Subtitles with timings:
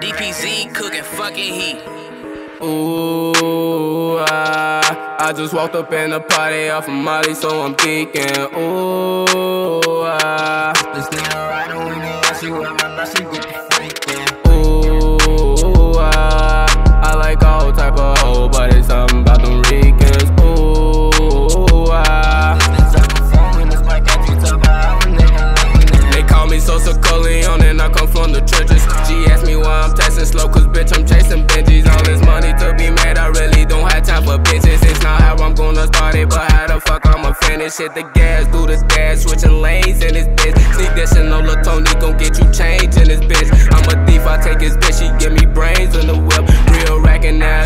[0.00, 1.82] DPZ cooking fucking heat.
[2.62, 8.56] Ooh, I, I just walked up in the party off of Molly, so I'm geeking.
[8.56, 14.03] Ooh, I, this nigga riding with me, I see what my she get the
[37.64, 37.76] I'ma finish.
[37.78, 40.56] Hit the gas, do the dash, switching lanes in this bitch.
[40.74, 43.48] Sneak this and Lola Tony gon' get you change in this bitch.
[43.72, 46.44] I'm a thief, I take his bitch, she give me brains in the whip.
[46.70, 47.63] Real rackin' ass,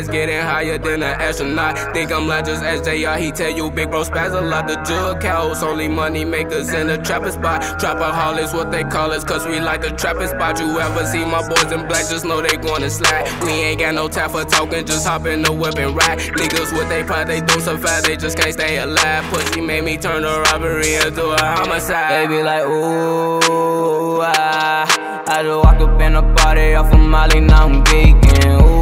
[0.00, 1.76] guys, getting higher than an astronaut.
[1.94, 4.66] Think I'm like just SJR, he tell you big bro spaz a lot.
[4.66, 7.62] The jug cows, only money makers in the trapping spot.
[7.80, 10.58] Trapaholics, what they call us, cause we like the trapping spot.
[10.58, 13.28] You ever see my boys in black, just know they gonna slide.
[13.44, 16.18] We ain't got no time for talking, just hop in the whip and ride.
[16.18, 19.24] Niggas with they pride, they do so fast, they just can't stay alive.
[19.30, 22.30] Pussy made me turn a robbery into a homicide.
[22.30, 27.40] They be like, ooh, I, I just walk up in the party off of Molly,
[27.40, 28.62] now I'm geeking.
[28.62, 28.79] Ooh,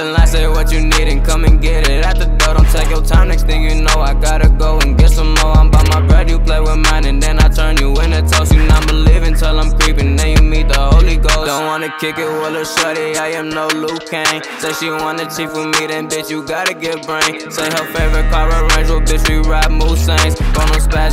[0.00, 2.54] The line, say what you need and come and get it at the door.
[2.54, 5.52] Don't take your time, next thing you know, I gotta go and get some more.
[5.52, 8.54] I'm by my bread, you play with mine, and then I turn you into toast.
[8.54, 11.44] You not believing till I'm creeping, then you meet the Holy Ghost.
[11.44, 14.40] Don't wanna kick it with a shorty, I am no Luke Kane.
[14.60, 17.50] Say she wanna cheat with me, then bitch, you gotta get brain.
[17.50, 20.40] Say her favorite car, a Range Rover, bitch, we ride Mustangs.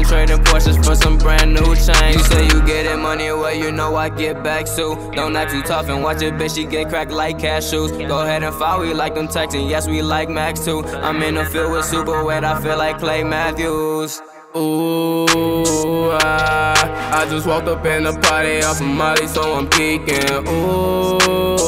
[0.00, 2.16] Spazzing, trading Porsches for some brand new chains.
[2.16, 4.96] You say you getting money, well, you know I get back too.
[5.14, 7.90] Don't act too tough and watch it, bitch, she get cracked like cashews.
[8.08, 10.84] Go ahead and follow, we like them texting, yes, we like Max too.
[10.84, 14.20] I'm in the field with super wet, I feel like Clay Matthews.
[14.56, 16.74] Ooh, I,
[17.12, 20.44] I just walked up in the party off of Molly, so I'm geeking.
[20.48, 21.59] Ooh,